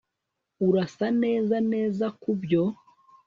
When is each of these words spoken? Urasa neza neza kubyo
Urasa 0.67 1.07
neza 1.23 1.55
neza 1.71 2.05
kubyo 2.21 2.63